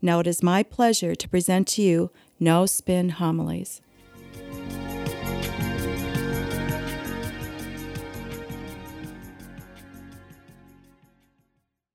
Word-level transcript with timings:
Now 0.00 0.20
it 0.20 0.26
is 0.26 0.42
my 0.42 0.62
pleasure 0.62 1.14
to 1.14 1.28
present 1.28 1.68
to 1.68 1.82
you 1.82 2.10
No 2.40 2.66
Spin 2.66 3.10
Homilies. 3.10 3.80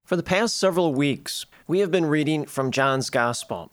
For 0.03 0.15
the 0.15 0.23
past 0.23 0.55
several 0.55 0.93
weeks, 0.93 1.45
we 1.67 1.79
have 1.79 1.91
been 1.91 2.05
reading 2.05 2.45
from 2.45 2.71
John's 2.71 3.09
Gospel. 3.09 3.71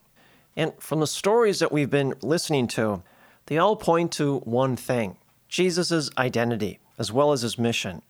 And 0.56 0.72
from 0.80 0.98
the 0.98 1.06
stories 1.06 1.60
that 1.60 1.70
we've 1.70 1.90
been 1.90 2.14
listening 2.22 2.66
to, 2.68 3.04
they 3.46 3.56
all 3.56 3.76
point 3.76 4.10
to 4.14 4.38
one 4.40 4.74
thing 4.74 5.16
Jesus' 5.48 6.10
identity, 6.18 6.80
as 6.98 7.12
well 7.12 7.30
as 7.30 7.42
his 7.42 7.56
mission. 7.56 8.02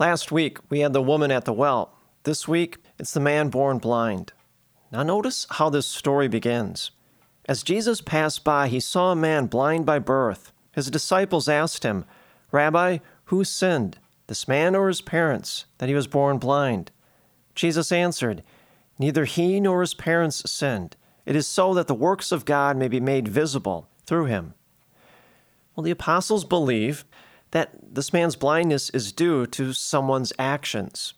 Last 0.00 0.32
week, 0.32 0.58
we 0.68 0.80
had 0.80 0.92
the 0.92 1.00
woman 1.02 1.30
at 1.30 1.44
the 1.44 1.52
well. 1.52 1.92
This 2.24 2.48
week, 2.48 2.78
it's 2.98 3.12
the 3.12 3.20
man 3.20 3.50
born 3.50 3.78
blind. 3.78 4.32
Now, 4.90 5.02
notice 5.02 5.46
how 5.50 5.68
this 5.70 5.86
story 5.86 6.28
begins. 6.28 6.90
As 7.46 7.62
Jesus 7.62 8.00
passed 8.00 8.44
by, 8.44 8.68
he 8.68 8.80
saw 8.80 9.12
a 9.12 9.16
man 9.16 9.46
blind 9.46 9.86
by 9.86 9.98
birth. 9.98 10.52
His 10.72 10.90
disciples 10.90 11.48
asked 11.48 11.82
him, 11.82 12.04
Rabbi, 12.52 12.98
who 13.26 13.44
sinned, 13.44 13.98
this 14.26 14.48
man 14.48 14.74
or 14.74 14.88
his 14.88 15.00
parents, 15.00 15.66
that 15.78 15.88
he 15.88 15.94
was 15.94 16.06
born 16.06 16.38
blind? 16.38 16.90
Jesus 17.54 17.90
answered, 17.92 18.42
Neither 18.98 19.24
he 19.24 19.60
nor 19.60 19.80
his 19.80 19.94
parents 19.94 20.50
sinned. 20.50 20.96
It 21.26 21.36
is 21.36 21.46
so 21.46 21.74
that 21.74 21.86
the 21.86 21.94
works 21.94 22.32
of 22.32 22.44
God 22.44 22.76
may 22.76 22.88
be 22.88 23.00
made 23.00 23.28
visible 23.28 23.88
through 24.06 24.26
him. 24.26 24.54
Well, 25.74 25.84
the 25.84 25.90
apostles 25.90 26.44
believe 26.44 27.04
that 27.50 27.94
this 27.94 28.12
man's 28.12 28.36
blindness 28.36 28.90
is 28.90 29.12
due 29.12 29.46
to 29.46 29.72
someone's 29.72 30.32
actions. 30.38 31.14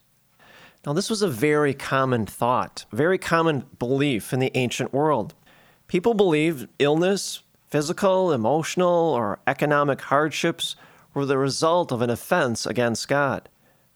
Now, 0.87 0.95
this 0.95 1.11
was 1.11 1.21
a 1.21 1.29
very 1.29 1.75
common 1.75 2.25
thought, 2.25 2.87
very 2.91 3.19
common 3.19 3.67
belief 3.79 4.33
in 4.33 4.41
the 4.41 4.51
ancient 4.57 4.95
world. 4.95 5.35
People 5.89 6.15
believed 6.15 6.69
illness, 6.79 7.43
physical, 7.69 8.33
emotional, 8.33 8.89
or 8.89 9.41
economic 9.47 10.01
hardships 10.01 10.77
were 11.13 11.27
the 11.27 11.37
result 11.37 11.93
of 11.93 12.01
an 12.01 12.09
offense 12.09 12.65
against 12.65 13.09
God. 13.09 13.51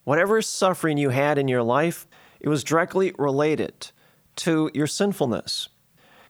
Whatever 0.04 0.42
suffering 0.42 0.98
you 0.98 1.08
had 1.08 1.38
in 1.38 1.48
your 1.48 1.62
life, 1.62 2.06
it 2.38 2.50
was 2.50 2.62
directly 2.62 3.14
related 3.18 3.90
to 4.36 4.70
your 4.74 4.86
sinfulness. 4.86 5.70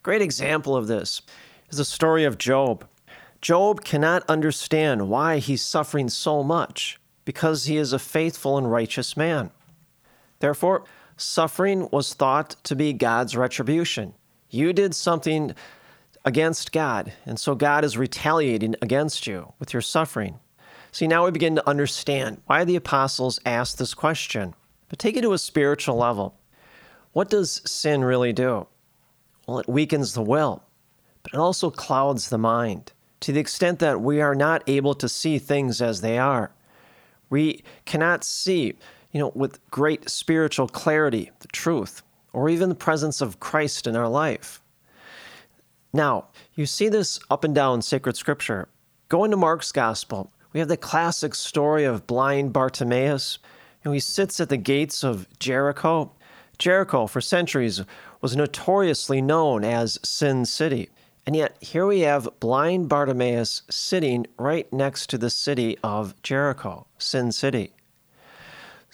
Great 0.05 0.23
example 0.23 0.77
of 0.77 0.87
this 0.87 1.23
is 1.69 1.79
the 1.79 1.85
story 1.85 2.23
of 2.23 2.39
Job. 2.39 2.87
Job 3.41 3.83
cannot 3.83 4.23
understand 4.29 5.09
why 5.09 5.39
he's 5.39 5.63
suffering 5.63 6.09
so 6.09 6.45
much 6.45 7.01
because 7.25 7.65
he 7.65 7.77
is 7.77 7.93
a 7.93 7.99
faithful 7.99 8.57
and 8.57 8.71
righteous 8.71 9.17
man. 9.17 9.51
Therefore, 10.45 10.85
suffering 11.17 11.89
was 11.91 12.13
thought 12.13 12.57
to 12.65 12.77
be 12.77 12.93
God's 12.93 13.35
retribution. 13.35 14.13
You 14.51 14.75
did 14.75 14.95
something 14.95 15.55
against 16.23 16.71
God, 16.71 17.15
and 17.25 17.41
so 17.41 17.55
God 17.55 17.83
is 17.83 17.97
retaliating 17.97 18.75
against 18.83 19.27
you 19.27 19.55
with 19.59 19.73
your 19.73 19.81
suffering. 19.81 20.39
See, 20.93 21.07
now 21.07 21.25
we 21.25 21.31
begin 21.31 21.55
to 21.55 21.67
understand 21.67 22.43
why 22.45 22.65
the 22.65 22.77
apostles 22.77 23.41
asked 23.47 23.79
this 23.79 23.95
question. 23.95 24.55
But 24.91 24.99
take 24.99 25.17
it 25.17 25.23
to 25.23 25.33
a 25.33 25.39
spiritual 25.39 25.97
level. 25.97 26.39
What 27.15 27.31
does 27.31 27.63
sin 27.65 28.05
really 28.05 28.35
do? 28.35 28.67
Well, 29.47 29.61
it 29.61 29.67
weakens 29.67 30.13
the 30.13 30.21
will, 30.21 30.63
but 31.23 31.33
it 31.33 31.39
also 31.39 31.71
clouds 31.71 32.29
the 32.29 32.37
mind 32.37 32.93
to 33.21 33.33
the 33.33 33.41
extent 33.41 33.79
that 33.79 34.03
we 34.03 34.21
are 34.21 34.35
not 34.35 34.63
able 34.67 34.95
to 34.97 35.09
see 35.09 35.39
things 35.39 35.81
as 35.81 36.03
they 36.03 36.19
are. 36.19 36.53
We 37.31 37.65
cannot 37.87 38.25
see, 38.25 38.75
you 39.15 39.21
know, 39.21 39.31
with 39.35 39.65
great 39.71 40.11
spiritual 40.11 40.67
clarity, 40.67 41.31
the 41.39 41.49
truth, 41.49 42.03
or 42.33 42.49
even 42.49 42.69
the 42.69 42.75
presence 42.75 43.21
of 43.21 43.39
Christ 43.39 43.87
in 43.87 43.95
our 43.95 44.09
life. 44.09 44.61
Now, 45.93 46.27
you 46.55 46.67
see 46.67 46.89
this 46.89 47.21
up 47.31 47.45
and 47.45 47.55
down 47.55 47.81
sacred 47.81 48.17
scripture. 48.17 48.69
Go 49.09 49.23
into 49.25 49.37
Mark's 49.37 49.71
gospel. 49.71 50.33
We 50.53 50.59
have 50.59 50.69
the 50.69 50.77
classic 50.77 51.37
story 51.37 51.85
of 51.85 52.09
blind 52.09 52.53
Bartimaeus 52.53 53.39
and 53.85 53.95
he 53.95 54.01
sits 54.01 54.41
at 54.41 54.49
the 54.49 54.57
gates 54.57 55.05
of 55.05 55.29
Jericho. 55.39 56.11
Jericho, 56.59 57.07
for 57.07 57.21
centuries, 57.21 57.83
was 58.21 58.35
notoriously 58.35 59.21
known 59.21 59.63
as 59.63 60.01
Sin 60.03 60.45
City. 60.45 60.89
And 61.27 61.37
yet, 61.37 61.57
here 61.63 61.87
we 61.87 62.01
have 62.01 62.29
blind 62.41 62.89
Bartimaeus 62.89 63.63
sitting 63.71 64.27
right 64.39 64.71
next 64.73 65.09
to 65.11 65.19
the 65.19 65.31
city 65.31 65.79
of 65.83 66.21
Jericho, 66.23 66.87
Sin 66.99 67.31
City. 67.31 67.74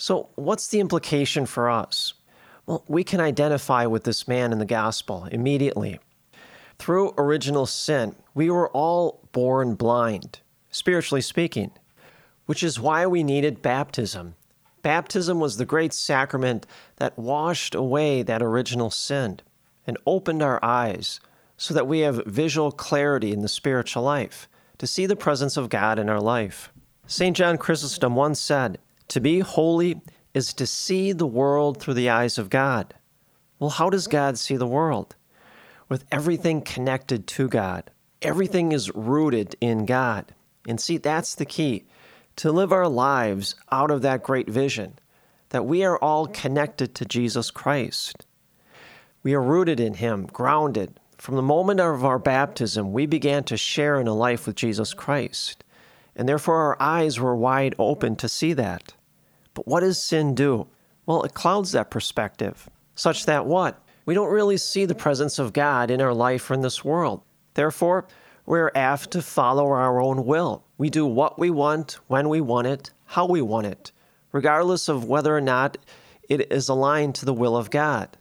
So, 0.01 0.31
what's 0.35 0.69
the 0.69 0.81
implication 0.81 1.45
for 1.45 1.69
us? 1.69 2.15
Well, 2.67 2.85
we 2.89 3.05
can 3.05 3.21
identify 3.21 3.87
with 3.87 4.05
this 4.05 4.27
man 4.27 4.53
in 4.53 4.59
the 4.59 4.65
gospel 4.65 5.29
immediately. 5.31 6.01
Through 6.79 7.15
original 7.19 7.67
sin, 7.67 8.17
we 8.35 8.51
were 8.51 8.71
all 8.71 9.29
born 9.33 9.75
blind, 9.75 10.41
spiritually 10.71 11.21
speaking, 11.21 11.73
which 12.47 12.63
is 12.63 12.81
why 12.81 13.07
we 13.07 13.23
needed 13.23 13.61
baptism 13.61 14.37
Baptism 14.83 15.41
was 15.41 15.57
the 15.57 15.67
great 15.67 15.93
sacrament 15.93 16.67
that 16.97 17.19
washed 17.19 17.75
away 17.75 18.23
that 18.23 18.43
original 18.43 18.91
sin 18.91 19.41
and 19.87 19.99
opened 20.07 20.43
our 20.43 20.63
eyes 20.65 21.21
so 21.57 21.75
that 21.75 21.87
we 21.87 22.01
have 22.01 22.25
visual 22.27 22.73
clarity 22.73 23.33
in 23.33 23.43
the 23.43 23.49
spiritual 23.49 24.03
life 24.03 24.49
to 24.79 24.87
see 24.87 25.05
the 25.05 25.17
presence 25.17 25.57
of 25.57 25.69
God 25.69 25.99
in 25.99 26.09
our 26.09 26.21
life. 26.21 26.73
St. 27.07 27.37
John 27.37 27.59
Chrysostom 27.59 28.15
once 28.15 28.41
said, 28.41 28.79
To 29.11 29.21
be 29.21 29.41
holy 29.41 30.01
is 30.35 30.55
to 30.55 30.69
see 30.69 31.11
the 31.11 31.27
world 31.27 31.81
through 31.81 31.95
the 31.95 32.09
eyes 32.09 32.39
of 32.39 32.49
God. 32.49 32.95
Well, 33.59 33.71
how 33.71 33.91
does 33.91 34.07
God 34.07 34.39
see 34.39 34.57
the 34.57 34.69
world? 34.69 35.17
With 35.89 36.05
everything 36.13 36.63
connected 36.63 37.27
to 37.27 37.49
God. 37.49 37.91
Everything 38.23 38.71
is 38.71 38.95
rooted 38.95 39.57
in 39.61 39.85
God. 39.85 40.33
And 40.69 40.81
see, 40.81 40.97
that's 40.97 41.35
the 41.35 41.45
key 41.45 41.87
to 42.37 42.53
live 42.53 42.71
our 42.71 42.87
lives 42.87 43.57
out 43.73 43.91
of 43.91 44.03
that 44.03 44.23
great 44.23 44.49
vision 44.49 44.97
that 45.49 45.67
we 45.67 45.83
are 45.83 45.99
all 45.99 46.29
connected 46.29 46.95
to 46.95 47.05
Jesus 47.05 47.51
Christ. 47.51 48.27
We 49.25 49.35
are 49.35 49.43
rooted 49.43 49.81
in 49.81 49.95
Him, 49.95 50.27
grounded. 50.27 51.01
From 51.19 51.35
the 51.35 51.43
moment 51.43 51.81
of 51.81 52.05
our 52.05 52.21
baptism, 52.21 52.93
we 52.93 53.07
began 53.07 53.43
to 53.45 53.57
share 53.57 54.01
in 54.01 54.07
a 54.07 54.15
life 54.15 54.47
with 54.47 54.55
Jesus 54.55 54.95
Christ. 54.95 55.65
And 56.15 56.29
therefore, 56.29 56.59
our 56.59 56.77
eyes 56.81 57.19
were 57.19 57.35
wide 57.35 57.75
open 57.77 58.15
to 58.15 58.29
see 58.29 58.53
that. 58.53 58.95
But 59.55 59.67
what 59.67 59.81
does 59.81 60.03
sin 60.03 60.35
do? 60.35 60.67
Well, 61.07 61.23
it 61.23 61.35
clouds 61.35 61.73
that 61.73 61.91
perspective, 61.91 62.69
such 62.95 63.27
that 63.27 63.47
what? 63.47 63.83
We 64.07 64.15
don't 64.15 64.33
really 64.33 64.57
see 64.57 64.85
the 64.85 64.95
presence 64.95 65.39
of 65.39 65.53
God 65.53 65.91
in 65.91 66.01
our 66.01 66.15
life 66.15 66.51
or 66.51 66.55
in 66.55 66.61
this 66.63 66.85
world. 66.85 67.23
Therefore, 67.55 68.07
we're 68.47 68.73
apt 68.75 69.11
to 69.13 69.23
follow 69.23 69.67
our 69.67 70.01
own 70.01 70.25
will. 70.25 70.65
We 70.79 70.91
do 70.91 71.07
what 71.07 71.39
we 71.39 71.51
want, 71.51 71.99
when 72.07 72.29
we 72.29 72.41
want 72.41 72.67
it, 72.67 72.91
how 73.07 73.27
we 73.27 73.43
want 73.43 73.67
it, 73.67 73.93
regardless 74.33 74.89
of 74.89 75.05
whether 75.05 75.37
or 75.37 75.41
not 75.41 75.77
it 76.29 76.51
is 76.53 76.69
aligned 76.69 77.15
to 77.17 77.25
the 77.25 77.35
will 77.35 77.57
of 77.57 77.71
God. 77.71 78.17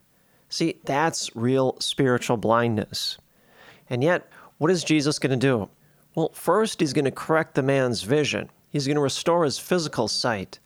See, 0.49 0.79
that's 0.83 1.35
real 1.35 1.77
spiritual 1.79 2.37
blindness. 2.37 3.17
And 3.89 4.03
yet, 4.03 4.27
what 4.57 4.71
is 4.71 4.83
Jesus 4.83 5.19
going 5.19 5.31
to 5.39 5.47
do? 5.47 5.69
Well, 6.15 6.31
first, 6.33 6.79
he's 6.79 6.93
going 6.93 7.05
to 7.05 7.11
correct 7.11 7.55
the 7.55 7.63
man's 7.63 8.01
vision, 8.01 8.49
he's 8.69 8.87
going 8.87 8.95
to 8.95 9.01
restore 9.01 9.45
his 9.45 9.59
physical 9.59 10.07
sight. 10.07 10.59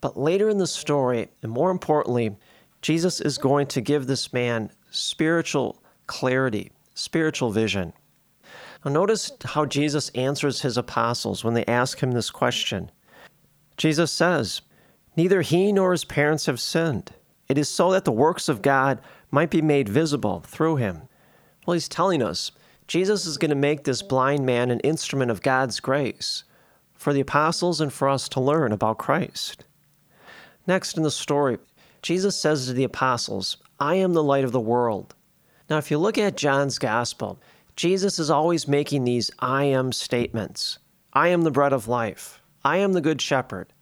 But 0.00 0.18
later 0.18 0.48
in 0.48 0.58
the 0.58 0.66
story, 0.66 1.28
and 1.42 1.52
more 1.52 1.70
importantly, 1.70 2.36
Jesus 2.82 3.20
is 3.20 3.38
going 3.38 3.66
to 3.68 3.80
give 3.80 4.06
this 4.06 4.32
man 4.32 4.70
spiritual 4.90 5.82
clarity, 6.06 6.72
spiritual 6.94 7.50
vision. 7.50 7.92
Now, 8.84 8.92
notice 8.92 9.30
how 9.44 9.66
Jesus 9.66 10.08
answers 10.10 10.62
his 10.62 10.78
apostles 10.78 11.44
when 11.44 11.54
they 11.54 11.66
ask 11.66 12.00
him 12.02 12.12
this 12.12 12.30
question. 12.30 12.90
Jesus 13.76 14.10
says, 14.10 14.62
Neither 15.16 15.42
he 15.42 15.72
nor 15.72 15.92
his 15.92 16.04
parents 16.04 16.46
have 16.46 16.60
sinned. 16.60 17.12
It 17.48 17.58
is 17.58 17.68
so 17.68 17.90
that 17.92 18.04
the 18.04 18.12
works 18.12 18.48
of 18.48 18.62
God 18.62 19.00
might 19.30 19.50
be 19.50 19.60
made 19.60 19.88
visible 19.88 20.40
through 20.40 20.76
him. 20.76 21.02
Well, 21.66 21.74
he's 21.74 21.88
telling 21.88 22.22
us 22.22 22.52
Jesus 22.86 23.26
is 23.26 23.38
going 23.38 23.50
to 23.50 23.54
make 23.54 23.84
this 23.84 24.02
blind 24.02 24.46
man 24.46 24.70
an 24.70 24.80
instrument 24.80 25.30
of 25.30 25.42
God's 25.42 25.78
grace 25.78 26.44
for 26.94 27.12
the 27.12 27.20
apostles 27.20 27.80
and 27.80 27.92
for 27.92 28.08
us 28.08 28.28
to 28.30 28.40
learn 28.40 28.72
about 28.72 28.98
Christ. 28.98 29.64
Next 30.70 30.96
in 30.96 31.02
the 31.02 31.10
story, 31.10 31.58
Jesus 32.00 32.36
says 32.36 32.66
to 32.66 32.72
the 32.72 32.84
apostles, 32.84 33.56
I 33.80 33.96
am 33.96 34.12
the 34.12 34.22
light 34.22 34.44
of 34.44 34.52
the 34.52 34.60
world. 34.60 35.16
Now, 35.68 35.78
if 35.78 35.90
you 35.90 35.98
look 35.98 36.16
at 36.16 36.36
John's 36.36 36.78
gospel, 36.78 37.40
Jesus 37.74 38.20
is 38.20 38.30
always 38.30 38.68
making 38.68 39.02
these 39.02 39.32
I 39.40 39.64
am 39.64 39.90
statements 39.90 40.78
I 41.12 41.26
am 41.26 41.42
the 41.42 41.50
bread 41.50 41.72
of 41.72 41.88
life. 41.88 42.40
I 42.64 42.76
am 42.76 42.92
the 42.92 43.00
good 43.00 43.20
shepherd. 43.20 43.72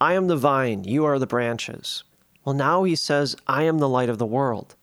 I 0.00 0.14
am 0.14 0.26
the 0.26 0.36
vine. 0.36 0.82
You 0.82 1.04
are 1.04 1.20
the 1.20 1.28
branches. 1.28 2.02
Well, 2.44 2.56
now 2.56 2.82
he 2.82 2.96
says, 2.96 3.36
I 3.46 3.62
am 3.62 3.78
the 3.78 3.88
light 3.88 4.08
of 4.08 4.18
the 4.18 4.26
world. 4.26 4.74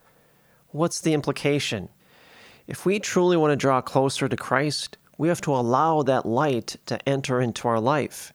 What's 0.70 1.02
the 1.02 1.14
implication? 1.14 1.90
If 2.68 2.86
we 2.86 3.02
truly 3.02 3.36
want 3.36 3.52
to 3.52 3.58
draw 3.58 3.82
closer 3.82 4.30
to 4.30 4.38
Christ, 4.38 4.98
we 5.18 5.28
have 5.28 5.42
to 5.42 5.54
allow 5.54 6.04
that 6.04 6.26
light 6.26 6.78
to 6.86 7.10
enter 7.10 7.42
into 7.42 7.68
our 7.68 7.82
life. 7.82 8.32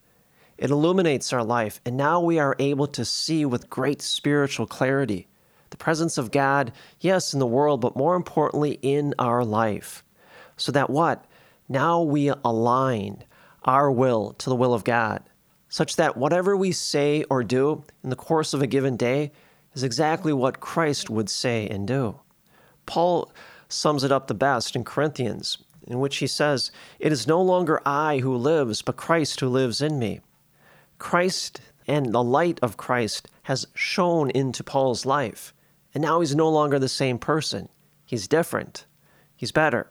It 0.64 0.70
illuminates 0.70 1.30
our 1.34 1.44
life, 1.44 1.78
and 1.84 1.94
now 1.94 2.22
we 2.22 2.38
are 2.38 2.56
able 2.58 2.86
to 2.86 3.04
see 3.04 3.44
with 3.44 3.68
great 3.68 4.00
spiritual 4.00 4.66
clarity 4.66 5.28
the 5.68 5.76
presence 5.76 6.16
of 6.16 6.30
God, 6.30 6.72
yes, 7.00 7.34
in 7.34 7.38
the 7.38 7.46
world, 7.46 7.82
but 7.82 7.96
more 7.96 8.16
importantly, 8.16 8.78
in 8.80 9.12
our 9.18 9.44
life. 9.44 10.02
So 10.56 10.72
that 10.72 10.88
what? 10.88 11.26
Now 11.68 12.00
we 12.00 12.32
align 12.42 13.24
our 13.66 13.92
will 13.92 14.32
to 14.38 14.48
the 14.48 14.56
will 14.56 14.72
of 14.72 14.84
God, 14.84 15.22
such 15.68 15.96
that 15.96 16.16
whatever 16.16 16.56
we 16.56 16.72
say 16.72 17.24
or 17.28 17.44
do 17.44 17.84
in 18.02 18.08
the 18.08 18.16
course 18.16 18.54
of 18.54 18.62
a 18.62 18.66
given 18.66 18.96
day 18.96 19.32
is 19.74 19.82
exactly 19.82 20.32
what 20.32 20.60
Christ 20.60 21.10
would 21.10 21.28
say 21.28 21.68
and 21.68 21.86
do. 21.86 22.18
Paul 22.86 23.30
sums 23.68 24.02
it 24.02 24.10
up 24.10 24.28
the 24.28 24.32
best 24.32 24.74
in 24.74 24.82
Corinthians, 24.82 25.58
in 25.86 26.00
which 26.00 26.16
he 26.16 26.26
says, 26.26 26.70
It 26.98 27.12
is 27.12 27.26
no 27.26 27.42
longer 27.42 27.82
I 27.84 28.20
who 28.20 28.34
lives, 28.34 28.80
but 28.80 28.96
Christ 28.96 29.40
who 29.40 29.48
lives 29.50 29.82
in 29.82 29.98
me. 29.98 30.20
Christ 30.98 31.60
and 31.86 32.12
the 32.12 32.22
light 32.22 32.58
of 32.62 32.76
Christ 32.76 33.28
has 33.42 33.66
shone 33.74 34.30
into 34.30 34.64
Paul's 34.64 35.04
life, 35.04 35.52
and 35.92 36.02
now 36.02 36.20
he's 36.20 36.34
no 36.34 36.48
longer 36.48 36.78
the 36.78 36.88
same 36.88 37.18
person. 37.18 37.68
He's 38.06 38.28
different. 38.28 38.86
He's 39.36 39.52
better. 39.52 39.90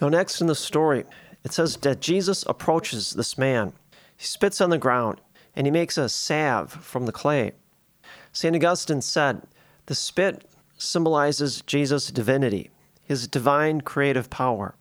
Now, 0.00 0.08
next 0.08 0.40
in 0.40 0.46
the 0.46 0.54
story, 0.54 1.04
it 1.44 1.52
says 1.52 1.76
that 1.76 2.00
Jesus 2.00 2.44
approaches 2.46 3.12
this 3.12 3.36
man. 3.36 3.72
He 4.16 4.26
spits 4.26 4.60
on 4.60 4.70
the 4.70 4.78
ground, 4.78 5.20
and 5.54 5.66
he 5.66 5.70
makes 5.70 5.98
a 5.98 6.08
salve 6.08 6.72
from 6.72 7.06
the 7.06 7.12
clay. 7.12 7.52
St. 8.32 8.54
Augustine 8.54 9.02
said, 9.02 9.42
The 9.86 9.94
spit 9.94 10.48
symbolizes 10.78 11.62
Jesus' 11.62 12.08
divinity, 12.08 12.70
his 13.02 13.26
divine 13.26 13.80
creative 13.80 14.30
power. 14.30 14.74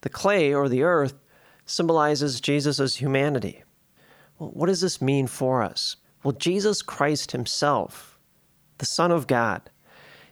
The 0.00 0.08
clay, 0.08 0.54
or 0.54 0.68
the 0.68 0.82
earth, 0.82 1.14
symbolizes 1.66 2.40
Jesus' 2.40 2.96
humanity. 2.96 3.64
Well, 4.38 4.50
what 4.50 4.66
does 4.66 4.80
this 4.80 5.00
mean 5.00 5.26
for 5.26 5.62
us? 5.62 5.96
Well, 6.22 6.32
Jesus 6.32 6.82
Christ 6.82 7.32
himself, 7.32 8.18
the 8.78 8.86
Son 8.86 9.10
of 9.10 9.26
God, 9.26 9.70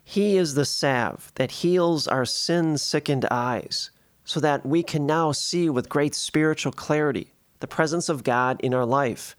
he 0.03 0.37
is 0.37 0.55
the 0.55 0.67
salve 0.67 1.33
that 1.37 1.51
heals 1.51 2.07
our 2.07 2.25
sin 2.25 2.77
sickened 2.77 3.27
eyes 3.31 3.91
so 4.25 4.41
that 4.41 4.67
we 4.67 4.83
can 4.83 5.07
now 5.07 5.33
see 5.33 5.71
with 5.71 5.89
great 5.89 6.15
spiritual 6.15 6.73
clarity 6.73 7.33
the 7.61 7.67
presence 7.67 8.09
of 8.09 8.25
God 8.25 8.61
in 8.61 8.75
our 8.75 8.85
life 8.85 9.37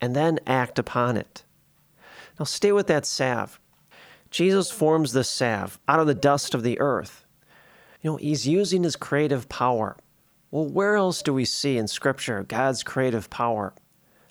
and 0.00 0.16
then 0.16 0.40
act 0.46 0.78
upon 0.78 1.16
it. 1.16 1.44
Now, 2.38 2.44
stay 2.44 2.72
with 2.72 2.86
that 2.88 3.06
salve. 3.06 3.60
Jesus 4.30 4.70
forms 4.70 5.12
this 5.12 5.28
salve 5.28 5.78
out 5.88 6.00
of 6.00 6.06
the 6.06 6.14
dust 6.14 6.54
of 6.54 6.62
the 6.62 6.78
earth. 6.80 7.24
You 8.02 8.12
know, 8.12 8.16
he's 8.16 8.46
using 8.46 8.82
his 8.82 8.96
creative 8.96 9.48
power. 9.48 9.96
Well, 10.50 10.66
where 10.66 10.96
else 10.96 11.22
do 11.22 11.34
we 11.34 11.44
see 11.44 11.76
in 11.76 11.88
Scripture 11.88 12.44
God's 12.44 12.82
creative 12.82 13.28
power? 13.30 13.74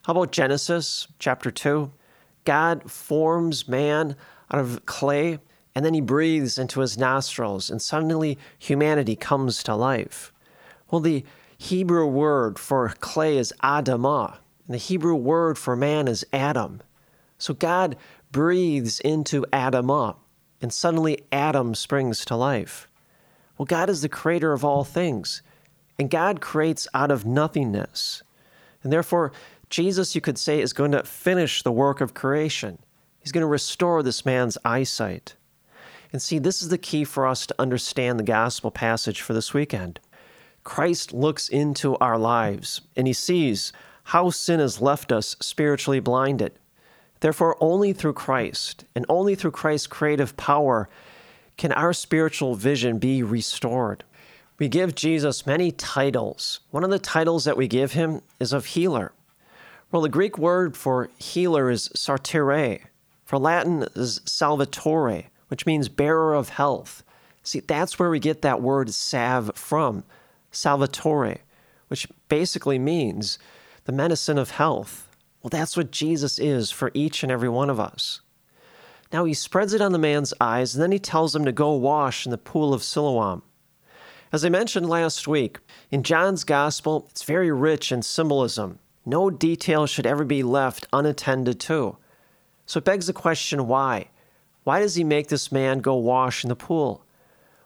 How 0.08 0.12
about 0.14 0.32
Genesis 0.32 1.10
chapter 1.20 1.52
2? 1.52 1.92
God 2.46 2.90
forms 2.90 3.68
man 3.68 4.16
out 4.50 4.62
of 4.62 4.86
clay, 4.86 5.40
and 5.76 5.84
then 5.84 5.94
he 5.94 6.00
breathes 6.00 6.58
into 6.58 6.80
his 6.80 6.98
nostrils, 6.98 7.70
and 7.70 7.82
suddenly 7.82 8.38
humanity 8.58 9.18
comes 9.18 9.62
to 9.64 9.76
life. 9.76 10.32
Well, 10.90 11.02
the 11.02 11.26
Hebrew 11.58 12.06
word 12.06 12.58
for 12.58 12.88
clay 13.02 13.38
is 13.38 13.54
Adamah, 13.62 14.38
and 14.66 14.76
the 14.76 14.78
Hebrew 14.78 15.14
word 15.14 15.58
for 15.58 15.76
man 15.76 16.08
is 16.08 16.26
Adam. 16.32 16.82
So 17.38 17.54
God 17.54 17.98
breathes 18.32 19.02
into 19.02 19.42
Adamah, 19.52 20.16
and 20.62 20.72
suddenly 20.72 21.26
Adam 21.34 21.76
springs 21.76 22.24
to 22.24 22.38
life. 22.38 22.88
Well, 23.58 23.66
God 23.66 23.90
is 23.90 24.04
the 24.04 24.08
creator 24.08 24.54
of 24.54 24.64
all 24.64 24.86
things, 24.86 25.42
and 26.00 26.10
God 26.10 26.40
creates 26.40 26.88
out 26.94 27.12
of 27.12 27.26
nothingness. 27.26 28.24
And 28.84 28.94
therefore, 28.94 29.34
Jesus, 29.70 30.16
you 30.16 30.22
could 30.22 30.38
say, 30.38 30.62
is 30.62 30.74
going 30.74 30.92
to 30.92 31.04
finish 31.04 31.62
the 31.62 31.72
work 31.72 32.02
of 32.02 32.14
creation. 32.14 32.80
He's 33.20 33.32
going 33.32 33.42
to 33.42 33.48
restore 33.48 34.02
this 34.02 34.26
man's 34.26 34.58
eyesight. 34.64 35.36
And 36.14 36.22
see, 36.22 36.40
this 36.40 36.62
is 36.62 36.70
the 36.70 36.78
key 36.78 37.04
for 37.04 37.28
us 37.28 37.46
to 37.48 37.56
understand 37.60 38.18
the 38.18 38.24
gospel 38.24 38.72
passage 38.72 39.22
for 39.22 39.34
this 39.34 39.54
weekend. 39.54 40.00
Christ 40.64 41.14
looks 41.14 41.50
into 41.50 41.96
our 41.98 42.18
lives 42.18 42.82
and 42.96 43.08
he 43.08 43.14
sees 43.14 43.74
how 44.04 44.30
sin 44.30 44.60
has 44.60 44.82
left 44.82 45.12
us 45.12 45.36
spiritually 45.42 46.00
blinded. 46.00 46.54
Therefore, 47.20 47.58
only 47.60 47.94
through 47.94 48.14
Christ 48.14 48.86
and 48.96 49.06
only 49.10 49.36
through 49.36 49.52
Christ's 49.52 49.88
creative 49.88 50.38
power 50.38 50.88
can 51.58 51.72
our 51.74 51.92
spiritual 51.92 52.56
vision 52.56 53.00
be 53.00 53.24
restored. 53.24 54.04
We 54.60 54.70
give 54.70 54.96
Jesus 54.96 55.46
many 55.46 55.72
titles. 55.72 56.62
One 56.72 56.84
of 56.84 56.90
the 56.90 57.00
titles 57.00 57.46
that 57.46 57.58
we 57.58 57.68
give 57.68 57.94
him 57.94 58.22
is 58.40 58.54
of 58.54 58.68
healer. 58.68 59.12
Well, 59.90 60.02
the 60.02 60.10
Greek 60.10 60.38
word 60.38 60.76
for 60.76 61.10
healer 61.18 61.70
is 61.70 61.90
sartere. 61.96 62.82
For 63.24 63.40
Latin 63.40 63.86
is 63.96 64.22
salvatore, 64.26 65.24
which 65.48 65.66
means 65.66 65.88
bearer 65.88 66.34
of 66.34 66.50
health. 66.50 67.04
See, 67.44 67.62
that's 67.62 67.98
where 67.98 68.10
we 68.10 68.20
get 68.20 68.42
that 68.42 68.62
word 68.62 68.94
salve 68.94 69.52
from, 69.56 70.04
salvatore, 70.52 71.38
which 71.88 72.08
basically 72.28 72.78
means 72.78 73.40
the 73.86 73.94
medicine 73.94 74.38
of 74.38 74.52
health. 74.52 75.08
Well, 75.42 75.50
that's 75.50 75.78
what 75.78 75.92
Jesus 75.92 76.38
is 76.38 76.70
for 76.70 76.92
each 76.94 77.24
and 77.24 77.32
every 77.32 77.50
one 77.50 77.70
of 77.70 77.80
us. 77.80 78.20
Now 79.14 79.24
he 79.24 79.34
spreads 79.34 79.74
it 79.74 79.82
on 79.82 79.94
the 79.94 79.98
man's 79.98 80.34
eyes, 80.42 80.76
and 80.76 80.84
then 80.84 80.92
he 80.92 81.00
tells 81.00 81.34
him 81.34 81.46
to 81.46 81.54
go 81.54 81.72
wash 81.72 82.26
in 82.26 82.32
the 82.32 82.38
pool 82.38 82.74
of 82.74 82.84
Siloam. 82.84 83.42
As 84.34 84.44
I 84.44 84.50
mentioned 84.50 84.90
last 84.90 85.30
week, 85.30 85.60
in 85.90 86.04
John's 86.04 86.44
Gospel, 86.44 87.08
it's 87.10 87.24
very 87.24 87.50
rich 87.50 87.94
in 87.94 88.02
symbolism. 88.02 88.80
No 89.08 89.30
detail 89.30 89.88
should 89.88 90.06
ever 90.06 90.26
be 90.26 90.44
left 90.44 90.86
unattended 90.92 91.62
to. 91.62 91.96
So 92.66 92.80
it 92.80 92.84
begs 92.84 93.08
the 93.08 93.14
question 93.14 93.66
why? 93.66 94.10
Why 94.66 94.82
does 94.82 94.96
he 94.96 95.06
make 95.06 95.30
this 95.30 95.50
man 95.50 95.80
go 95.80 95.96
wash 95.96 96.44
in 96.44 96.50
the 96.50 96.58
pool? 96.58 97.06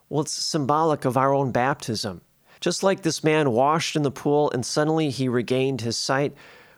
Well, 0.08 0.22
it's 0.22 0.34
symbolic 0.34 1.04
of 1.04 1.18
our 1.18 1.34
own 1.34 1.52
baptism. 1.52 2.22
Just 2.60 2.84
like 2.84 3.02
this 3.02 3.24
man 3.24 3.54
washed 3.54 3.96
in 3.96 4.04
the 4.04 4.12
pool 4.12 4.52
and 4.52 4.64
suddenly 4.64 5.10
he 5.10 5.28
regained 5.28 5.82
his 5.82 5.98
sight, 5.98 6.36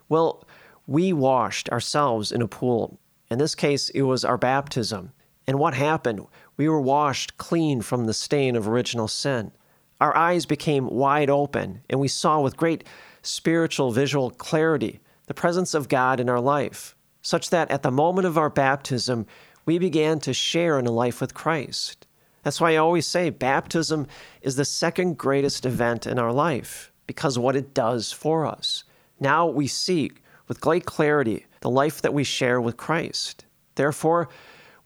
well, 0.07 0.47
we 0.87 1.11
washed 1.11 1.67
ourselves 1.69 2.31
in 2.31 2.41
a 2.41 2.47
pool. 2.47 2.97
In 3.29 3.39
this 3.39 3.55
case, 3.55 3.89
it 3.89 4.03
was 4.03 4.23
our 4.23 4.37
baptism. 4.37 5.11
And 5.45 5.59
what 5.59 5.73
happened? 5.73 6.25
We 6.55 6.69
were 6.69 6.79
washed 6.79 7.37
clean 7.37 7.81
from 7.81 8.05
the 8.05 8.13
stain 8.13 8.55
of 8.55 8.69
original 8.69 9.09
sin. 9.09 9.51
Our 9.99 10.15
eyes 10.15 10.45
became 10.45 10.87
wide 10.87 11.29
open, 11.29 11.81
and 11.89 11.99
we 11.99 12.07
saw 12.07 12.39
with 12.39 12.55
great 12.55 12.85
spiritual 13.23 13.91
visual 13.91 14.29
clarity 14.29 14.99
the 15.25 15.33
presence 15.33 15.73
of 15.73 15.89
God 15.89 16.19
in 16.19 16.29
our 16.29 16.41
life, 16.41 16.95
such 17.21 17.49
that 17.49 17.71
at 17.71 17.81
the 17.81 17.91
moment 17.91 18.27
of 18.27 18.37
our 18.37 18.49
baptism, 18.49 19.25
we 19.65 19.79
began 19.79 20.19
to 20.19 20.33
share 20.33 20.77
in 20.77 20.85
a 20.85 20.91
life 20.91 21.21
with 21.21 21.33
Christ. 21.33 22.05
That's 22.43 22.59
why 22.59 22.73
I 22.73 22.77
always 22.77 23.07
say 23.07 23.29
baptism 23.29 24.07
is 24.41 24.57
the 24.57 24.65
second 24.65 25.17
greatest 25.17 25.65
event 25.65 26.05
in 26.05 26.19
our 26.19 26.33
life 26.33 26.91
because 27.07 27.39
what 27.39 27.55
it 27.55 27.73
does 27.73 28.11
for 28.11 28.45
us. 28.45 28.83
Now 29.19 29.47
we 29.47 29.67
see 29.67 30.11
with 30.47 30.59
great 30.59 30.85
clarity 30.85 31.45
the 31.61 31.69
life 31.69 32.01
that 32.01 32.13
we 32.13 32.25
share 32.25 32.59
with 32.59 32.75
Christ. 32.75 33.45
Therefore, 33.75 34.27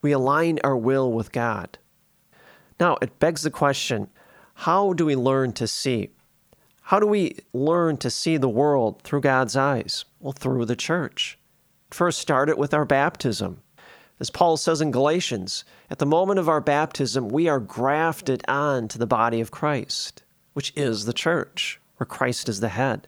we 0.00 0.12
align 0.12 0.60
our 0.62 0.76
will 0.76 1.12
with 1.12 1.32
God. 1.32 1.78
Now, 2.78 2.96
it 3.02 3.18
begs 3.18 3.42
the 3.42 3.50
question 3.50 4.08
how 4.54 4.92
do 4.92 5.06
we 5.06 5.16
learn 5.16 5.52
to 5.54 5.66
see? 5.66 6.10
How 6.88 6.98
do 6.98 7.06
we 7.06 7.36
learn 7.52 7.98
to 7.98 8.08
see 8.08 8.38
the 8.38 8.48
world 8.48 9.02
through 9.02 9.20
God's 9.20 9.56
eyes? 9.56 10.06
Well, 10.20 10.32
through 10.32 10.64
the 10.64 10.74
church. 10.74 11.38
First, 11.90 12.18
start 12.18 12.48
it 12.48 12.56
with 12.56 12.72
our 12.72 12.86
baptism. 12.86 13.60
As 14.18 14.30
Paul 14.30 14.56
says 14.56 14.80
in 14.80 14.90
Galatians, 14.90 15.66
at 15.90 15.98
the 15.98 16.06
moment 16.06 16.38
of 16.38 16.48
our 16.48 16.62
baptism, 16.62 17.28
we 17.28 17.46
are 17.46 17.60
grafted 17.60 18.42
on 18.48 18.88
to 18.88 18.96
the 18.96 19.06
body 19.06 19.42
of 19.42 19.50
Christ, 19.50 20.22
which 20.54 20.72
is 20.76 21.04
the 21.04 21.12
church, 21.12 21.78
where 21.98 22.06
Christ 22.06 22.48
is 22.48 22.60
the 22.60 22.70
head. 22.70 23.06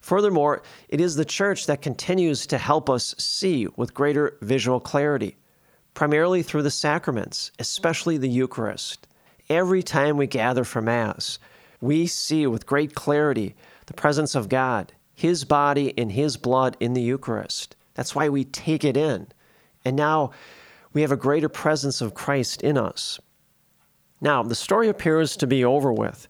Furthermore, 0.00 0.64
it 0.88 1.00
is 1.00 1.14
the 1.14 1.24
church 1.24 1.66
that 1.66 1.82
continues 1.82 2.44
to 2.48 2.58
help 2.58 2.90
us 2.90 3.14
see 3.18 3.68
with 3.76 3.94
greater 3.94 4.36
visual 4.40 4.80
clarity, 4.80 5.36
primarily 5.94 6.42
through 6.42 6.62
the 6.62 6.72
sacraments, 6.72 7.52
especially 7.60 8.16
the 8.16 8.28
Eucharist. 8.28 9.06
Every 9.48 9.84
time 9.84 10.16
we 10.16 10.26
gather 10.26 10.64
for 10.64 10.82
Mass, 10.82 11.38
we 11.80 12.06
see 12.06 12.46
with 12.46 12.66
great 12.66 12.94
clarity 12.94 13.54
the 13.86 13.94
presence 13.94 14.34
of 14.34 14.48
God, 14.48 14.92
His 15.14 15.44
body 15.44 15.96
and 15.98 16.12
His 16.12 16.36
blood 16.36 16.76
in 16.80 16.94
the 16.94 17.02
Eucharist. 17.02 17.76
That's 17.94 18.14
why 18.14 18.28
we 18.28 18.44
take 18.44 18.84
it 18.84 18.96
in. 18.96 19.28
And 19.84 19.96
now 19.96 20.32
we 20.92 21.02
have 21.02 21.12
a 21.12 21.16
greater 21.16 21.48
presence 21.48 22.00
of 22.00 22.14
Christ 22.14 22.62
in 22.62 22.76
us. 22.76 23.20
Now, 24.20 24.42
the 24.42 24.54
story 24.54 24.88
appears 24.88 25.36
to 25.36 25.46
be 25.46 25.64
over 25.64 25.92
with, 25.92 26.26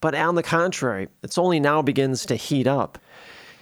but 0.00 0.14
on 0.14 0.34
the 0.34 0.42
contrary, 0.42 1.08
it's 1.22 1.38
only 1.38 1.60
now 1.60 1.82
begins 1.82 2.26
to 2.26 2.36
heat 2.36 2.66
up. 2.66 2.98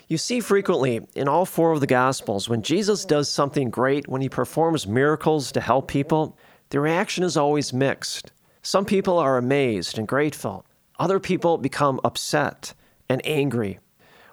You 0.06 0.18
see 0.18 0.40
frequently 0.40 1.06
in 1.14 1.28
all 1.28 1.46
four 1.46 1.72
of 1.72 1.80
the 1.80 1.86
Gospels, 1.86 2.48
when 2.48 2.62
Jesus 2.62 3.04
does 3.04 3.28
something 3.28 3.70
great, 3.70 4.06
when 4.06 4.20
he 4.20 4.28
performs 4.28 4.86
miracles 4.86 5.50
to 5.52 5.60
help 5.60 5.88
people, 5.88 6.36
the 6.70 6.80
reaction 6.80 7.24
is 7.24 7.36
always 7.36 7.72
mixed. 7.72 8.30
Some 8.62 8.84
people 8.84 9.18
are 9.18 9.38
amazed 9.38 9.98
and 9.98 10.06
grateful, 10.06 10.64
other 10.98 11.20
people 11.20 11.58
become 11.58 12.00
upset 12.04 12.74
and 13.08 13.20
angry. 13.24 13.78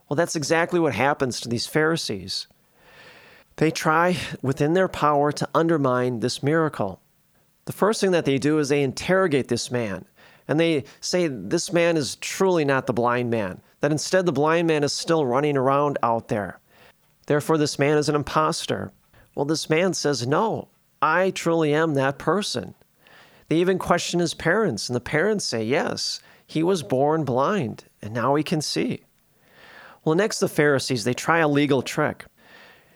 Well, 0.07 0.15
that's 0.15 0.35
exactly 0.35 0.79
what 0.79 0.93
happens 0.93 1.39
to 1.41 1.49
these 1.49 1.67
Pharisees. 1.67 2.47
They 3.57 3.71
try 3.71 4.17
within 4.41 4.73
their 4.73 4.87
power 4.87 5.31
to 5.31 5.49
undermine 5.53 6.19
this 6.19 6.41
miracle. 6.41 7.01
The 7.65 7.73
first 7.73 8.01
thing 8.01 8.11
that 8.11 8.25
they 8.25 8.37
do 8.37 8.59
is 8.59 8.69
they 8.69 8.83
interrogate 8.83 9.47
this 9.47 9.71
man 9.71 10.05
and 10.47 10.59
they 10.59 10.83
say 10.99 11.27
this 11.27 11.71
man 11.71 11.95
is 11.95 12.17
truly 12.17 12.65
not 12.65 12.87
the 12.87 12.93
blind 12.93 13.29
man, 13.29 13.61
that 13.79 13.91
instead 13.91 14.25
the 14.25 14.31
blind 14.31 14.67
man 14.67 14.83
is 14.83 14.91
still 14.91 15.25
running 15.25 15.55
around 15.55 15.97
out 16.03 16.27
there. 16.27 16.59
Therefore, 17.27 17.57
this 17.57 17.79
man 17.79 17.97
is 17.97 18.09
an 18.09 18.15
impostor. 18.15 18.91
Well, 19.35 19.45
this 19.45 19.69
man 19.69 19.93
says, 19.93 20.27
No, 20.27 20.67
I 21.01 21.29
truly 21.29 21.73
am 21.73 21.93
that 21.93 22.17
person. 22.17 22.75
They 23.47 23.57
even 23.57 23.79
question 23.79 24.19
his 24.19 24.33
parents, 24.33 24.89
and 24.89 24.95
the 24.95 24.99
parents 24.99 25.45
say, 25.45 25.63
Yes, 25.63 26.19
he 26.51 26.63
was 26.63 26.83
born 26.83 27.23
blind, 27.23 27.85
and 28.01 28.13
now 28.13 28.35
he 28.35 28.43
can 28.43 28.59
see. 28.59 28.99
Well, 30.03 30.15
next, 30.15 30.39
the 30.39 30.49
Pharisees, 30.49 31.05
they 31.05 31.13
try 31.13 31.39
a 31.39 31.47
legal 31.47 31.81
trick. 31.81 32.25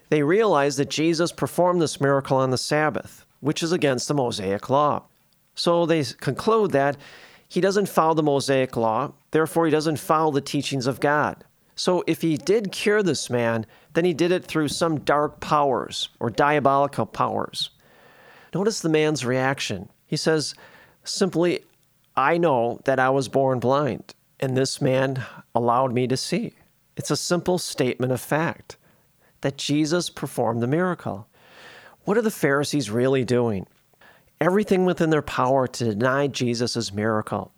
They 0.10 0.24
realize 0.24 0.76
that 0.76 0.90
Jesus 0.90 1.32
performed 1.32 1.82
this 1.82 2.02
miracle 2.02 2.36
on 2.36 2.50
the 2.50 2.58
Sabbath, 2.58 3.26
which 3.40 3.64
is 3.64 3.72
against 3.72 4.10
the 4.10 4.14
Mosaic 4.14 4.70
law. 4.70 5.04
So 5.56 5.86
they 5.86 6.04
conclude 6.04 6.72
that 6.72 6.98
he 7.48 7.62
doesn't 7.62 7.88
follow 7.88 8.14
the 8.14 8.24
Mosaic 8.24 8.76
law, 8.76 9.14
therefore, 9.32 9.64
he 9.64 9.72
doesn't 9.72 10.00
follow 10.00 10.34
the 10.34 10.42
teachings 10.42 10.86
of 10.86 11.00
God. 11.00 11.42
So 11.78 12.04
if 12.08 12.22
he 12.22 12.36
did 12.36 12.74
cure 12.74 13.02
this 13.04 13.30
man, 13.30 13.66
then 13.94 14.04
he 14.04 14.14
did 14.14 14.34
it 14.34 14.44
through 14.44 14.68
some 14.68 15.00
dark 15.00 15.40
powers 15.40 16.10
or 16.20 16.30
diabolical 16.30 17.06
powers. 17.06 17.70
Notice 18.54 18.82
the 18.82 18.90
man's 18.90 19.24
reaction. 19.24 19.88
He 20.08 20.18
says, 20.18 20.56
simply, 21.06 21.64
I 22.18 22.38
know 22.38 22.80
that 22.86 23.00
I 23.00 23.10
was 23.10 23.28
born 23.28 23.60
blind, 23.60 24.16
and 24.40 24.56
this 24.56 24.82
man 24.82 25.24
allowed 25.54 25.94
me 25.94 26.08
to 26.08 26.18
see. 26.18 26.54
It's 26.96 27.12
a 27.12 27.18
simple 27.18 27.58
statement 27.58 28.12
of 28.12 28.22
fact 28.22 28.78
that 29.42 29.58
Jesus 29.58 30.10
performed 30.10 30.62
the 30.62 30.68
miracle. 30.68 31.28
What 32.06 32.18
are 32.18 32.22
the 32.22 32.32
Pharisees 32.32 32.90
really 32.90 33.26
doing? 33.26 33.68
everything 34.42 34.86
within 34.86 35.10
their 35.10 35.22
power 35.22 35.68
to 35.68 35.86
deny 35.86 36.28
Jesus' 36.28 36.94
miracle. 36.94 37.52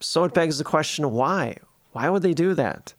So 0.00 0.24
it 0.24 0.34
begs 0.34 0.58
the 0.58 0.64
question 0.64 1.10
why? 1.12 1.56
Why 1.92 2.08
would 2.08 2.22
they 2.22 2.34
do 2.34 2.54
that? 2.54 2.94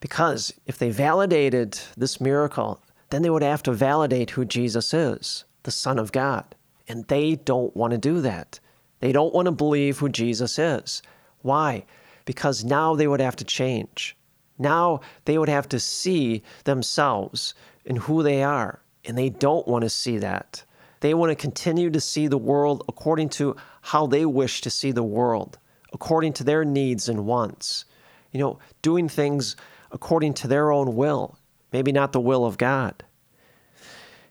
Because 0.00 0.52
if 0.66 0.78
they 0.78 0.90
validated 0.90 1.80
this 1.96 2.20
miracle, 2.20 2.80
then 3.10 3.22
they 3.22 3.30
would 3.30 3.42
have 3.42 3.62
to 3.64 3.72
validate 3.72 4.30
who 4.30 4.44
Jesus 4.44 4.92
is, 4.92 5.44
the 5.62 5.70
Son 5.70 5.98
of 5.98 6.12
God. 6.12 6.54
And 6.86 7.06
they 7.08 7.36
don't 7.36 7.74
want 7.74 7.92
to 7.92 7.98
do 7.98 8.20
that. 8.20 8.60
They 9.04 9.12
don't 9.12 9.34
want 9.34 9.44
to 9.44 9.52
believe 9.52 9.98
who 9.98 10.08
Jesus 10.08 10.58
is. 10.58 11.02
Why? 11.42 11.84
Because 12.24 12.64
now 12.64 12.94
they 12.94 13.06
would 13.06 13.20
have 13.20 13.36
to 13.36 13.44
change. 13.44 14.16
Now 14.58 15.02
they 15.26 15.36
would 15.36 15.50
have 15.50 15.68
to 15.68 15.78
see 15.78 16.42
themselves 16.64 17.52
and 17.84 17.98
who 17.98 18.22
they 18.22 18.42
are. 18.42 18.80
And 19.04 19.18
they 19.18 19.28
don't 19.28 19.68
want 19.68 19.82
to 19.82 19.90
see 19.90 20.16
that. 20.16 20.64
They 21.00 21.12
want 21.12 21.28
to 21.28 21.36
continue 21.36 21.90
to 21.90 22.00
see 22.00 22.28
the 22.28 22.38
world 22.38 22.82
according 22.88 23.28
to 23.40 23.56
how 23.82 24.06
they 24.06 24.24
wish 24.24 24.62
to 24.62 24.70
see 24.70 24.90
the 24.90 25.02
world, 25.02 25.58
according 25.92 26.32
to 26.34 26.44
their 26.44 26.64
needs 26.64 27.06
and 27.06 27.26
wants. 27.26 27.84
You 28.32 28.40
know, 28.40 28.58
doing 28.80 29.10
things 29.10 29.54
according 29.92 30.32
to 30.32 30.48
their 30.48 30.72
own 30.72 30.96
will, 30.96 31.36
maybe 31.74 31.92
not 31.92 32.12
the 32.12 32.22
will 32.22 32.46
of 32.46 32.56
God. 32.56 33.04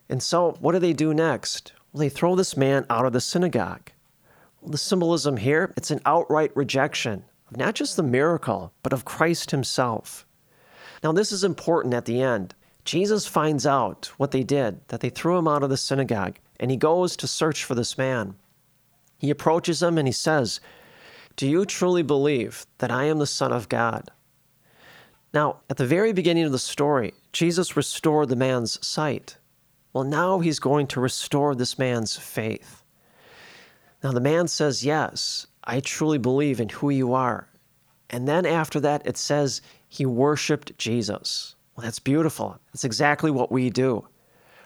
And 0.09 0.23
so, 0.23 0.57
what 0.61 0.71
do 0.71 0.79
they 0.79 0.93
do 0.93 1.13
next? 1.13 1.73
Well, 1.91 1.99
they 1.99 2.09
throw 2.09 2.35
this 2.35 2.57
man 2.57 2.87
out 2.89 3.05
of 3.05 3.13
the 3.13 3.21
synagogue. 3.21 3.91
The 4.65 4.77
symbolism 4.77 5.37
here, 5.37 5.73
it's 5.75 5.91
an 5.91 6.01
outright 6.05 6.55
rejection 6.55 7.25
of 7.49 7.57
not 7.57 7.75
just 7.75 7.97
the 7.97 8.03
miracle, 8.03 8.73
but 8.81 8.93
of 8.93 9.05
Christ 9.05 9.51
himself. 9.51 10.25
Now, 11.03 11.11
this 11.11 11.31
is 11.31 11.43
important 11.43 11.93
at 11.93 12.05
the 12.05 12.21
end. 12.21 12.55
Jesus 12.85 13.27
finds 13.27 13.65
out 13.65 14.11
what 14.17 14.31
they 14.31 14.43
did, 14.43 14.87
that 14.87 15.01
they 15.01 15.09
threw 15.09 15.37
him 15.37 15.47
out 15.47 15.63
of 15.63 15.69
the 15.69 15.77
synagogue 15.77 16.39
and 16.59 16.71
he 16.71 16.77
goes 16.77 17.17
to 17.17 17.27
search 17.27 17.63
for 17.63 17.75
this 17.75 17.97
man. 17.97 18.35
He 19.17 19.29
approaches 19.29 19.81
him 19.81 19.97
and 19.97 20.07
he 20.07 20.13
says, 20.13 20.59
Do 21.35 21.47
you 21.47 21.65
truly 21.65 22.03
believe 22.03 22.65
that 22.77 22.91
I 22.91 23.05
am 23.05 23.19
the 23.19 23.27
Son 23.27 23.51
of 23.51 23.69
God? 23.69 24.11
Now, 25.33 25.61
at 25.69 25.77
the 25.77 25.85
very 25.85 26.13
beginning 26.13 26.43
of 26.43 26.51
the 26.51 26.59
story, 26.59 27.13
Jesus 27.31 27.75
restored 27.75 28.29
the 28.29 28.35
man's 28.35 28.85
sight. 28.85 29.37
Well, 29.91 30.03
now 30.03 30.39
he's 30.39 30.59
going 30.59 30.87
to 30.87 30.99
restore 30.99 31.55
this 31.55 31.79
man's 31.79 32.15
faith. 32.15 32.82
Now, 34.03 34.11
the 34.11 34.19
man 34.19 34.47
says, 34.47 34.83
Yes, 34.83 35.47
I 35.63 35.79
truly 35.79 36.17
believe 36.17 36.59
in 36.59 36.69
who 36.69 36.89
you 36.89 37.13
are. 37.13 37.47
And 38.09 38.27
then 38.27 38.45
after 38.45 38.79
that, 38.81 39.07
it 39.07 39.17
says 39.17 39.61
he 39.87 40.05
worshiped 40.05 40.77
Jesus. 40.77 41.55
Well, 41.75 41.85
that's 41.85 41.99
beautiful. 41.99 42.59
That's 42.71 42.83
exactly 42.83 43.31
what 43.31 43.51
we 43.51 43.69
do. 43.69 44.05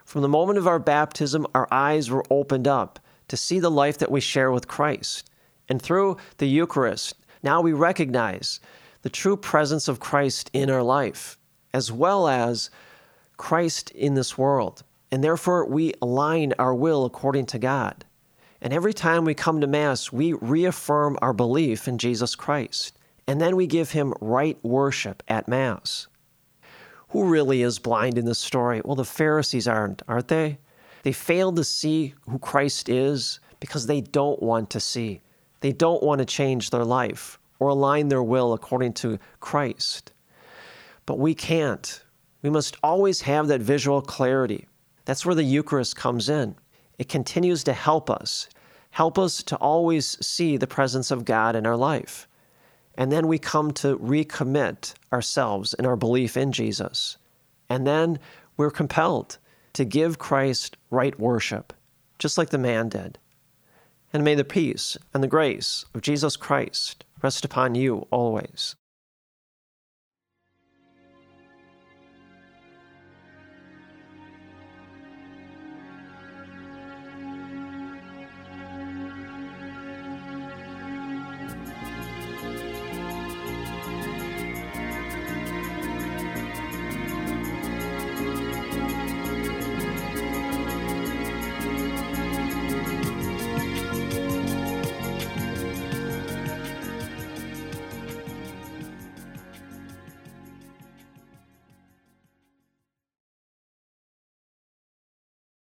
From 0.06 0.22
the 0.22 0.28
moment 0.28 0.58
of 0.58 0.68
our 0.68 0.80
baptism, 0.80 1.46
our 1.54 1.68
eyes 1.72 2.10
were 2.10 2.26
opened 2.30 2.68
up 2.68 3.00
to 3.28 3.38
see 3.38 3.60
the 3.60 3.72
life 3.72 4.00
that 4.00 4.12
we 4.12 4.20
share 4.20 4.52
with 4.52 4.68
Christ. 4.68 5.30
And 5.70 5.82
through 5.82 6.18
the 6.38 6.48
Eucharist, 6.48 7.16
now 7.44 7.62
we 7.62 7.74
recognize 7.74 8.60
the 9.02 9.10
true 9.10 9.38
presence 9.38 9.88
of 9.88 10.00
Christ 10.00 10.50
in 10.54 10.70
our 10.70 10.84
life, 10.84 11.38
as 11.74 11.92
well 11.92 12.28
as 12.28 12.70
Christ 13.38 13.92
in 13.92 14.16
this 14.16 14.38
world. 14.38 14.84
And 15.12 15.24
therefore, 15.24 15.66
we 15.66 15.94
align 16.02 16.54
our 16.58 16.74
will 16.74 17.06
according 17.06 17.46
to 17.48 17.60
God. 17.60 18.04
And 18.62 18.74
every 18.74 18.94
time 18.94 19.26
we 19.26 19.34
come 19.34 19.62
to 19.62 19.68
Mass, 19.68 20.12
we 20.12 20.34
reaffirm 20.34 21.18
our 21.22 21.34
belief 21.34 21.88
in 21.88 21.98
Jesus 21.98 22.36
Christ. 22.36 22.98
And 23.28 23.40
then 23.40 23.56
we 23.56 23.68
give 23.68 23.92
Him 23.92 24.14
right 24.20 24.58
worship 24.64 25.22
at 25.28 25.48
Mass. 25.48 26.08
Who 27.10 27.30
really 27.30 27.62
is 27.62 27.80
blind 27.80 28.18
in 28.18 28.26
this 28.26 28.40
story? 28.40 28.82
Well, 28.84 28.96
the 28.96 29.06
Pharisees 29.06 29.68
aren't, 29.68 30.02
aren't 30.08 30.28
they? 30.28 30.58
They 31.04 31.12
fail 31.12 31.52
to 31.54 31.64
see 31.64 32.16
who 32.28 32.40
Christ 32.40 32.90
is 32.90 33.40
because 33.60 33.86
they 33.86 34.02
don't 34.02 34.42
want 34.42 34.70
to 34.72 34.80
see. 34.80 35.22
They 35.62 35.72
don't 35.72 36.04
want 36.04 36.20
to 36.20 36.26
change 36.26 36.70
their 36.70 36.84
life 36.84 37.40
or 37.60 37.70
align 37.70 38.10
their 38.10 38.24
will 38.24 38.54
according 38.54 38.94
to 38.94 39.18
Christ. 39.40 40.12
But 41.06 41.20
we 41.20 41.34
can't. 41.34 42.04
We 42.42 42.50
must 42.50 42.78
always 42.84 43.22
have 43.22 43.48
that 43.48 43.62
visual 43.62 44.02
clarity. 44.02 44.68
That's 45.06 45.26
where 45.26 45.36
the 45.36 45.44
Eucharist 45.44 45.96
comes 45.96 46.30
in. 46.30 46.56
It 46.98 47.10
continues 47.10 47.64
to 47.66 47.74
help 47.74 48.10
us, 48.10 48.50
help 48.92 49.20
us 49.20 49.44
to 49.44 49.56
always 49.58 50.18
see 50.26 50.58
the 50.58 50.68
presence 50.68 51.12
of 51.12 51.26
God 51.26 51.56
in 51.56 51.66
our 51.66 51.78
life. 51.78 52.28
And 52.96 53.12
then 53.12 53.28
we 53.28 53.38
come 53.38 53.72
to 53.74 53.98
recommit 54.00 54.94
ourselves 55.14 55.76
in 55.76 55.86
our 55.86 55.96
belief 55.96 56.36
in 56.36 56.52
Jesus. 56.52 57.18
And 57.70 57.86
then 57.86 58.18
we're 58.58 58.72
compelled 58.72 59.38
to 59.74 59.86
give 59.86 60.18
Christ 60.18 60.78
right 60.90 61.18
worship, 61.20 61.74
just 62.18 62.38
like 62.38 62.50
the 62.50 62.58
man 62.58 62.90
did. 62.90 63.20
And 64.12 64.24
may 64.24 64.34
the 64.34 64.44
peace 64.44 64.98
and 65.14 65.22
the 65.22 65.28
grace 65.28 65.86
of 65.94 66.02
Jesus 66.02 66.36
Christ 66.36 67.06
rest 67.22 67.46
upon 67.46 67.76
you 67.76 68.08
always. 68.10 68.76